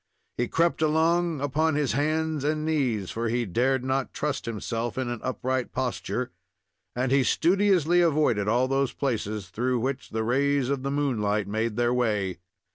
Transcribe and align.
He 0.35 0.47
crept 0.47 0.81
along 0.81 1.41
upon 1.41 1.75
his 1.75 1.91
hands 1.91 2.43
and 2.43 2.65
knees, 2.65 3.11
for 3.11 3.29
he 3.29 3.45
dared 3.45 3.83
not 3.85 4.13
trust 4.15 4.45
himself 4.47 4.97
in 4.97 5.09
an 5.09 5.19
upright 5.21 5.71
posture, 5.71 6.31
and 6.95 7.11
he 7.11 7.23
studiously 7.23 8.01
avoided 8.01 8.47
all 8.47 8.67
those 8.67 8.93
places 8.93 9.49
through 9.49 9.77
which 9.79 10.09
the 10.09 10.23
rays 10.23 10.69
of 10.71 10.81
the 10.81 10.89
moonlight 10.89 11.47
made 11.47 11.75
their 11.75 11.93
way. 11.93 12.39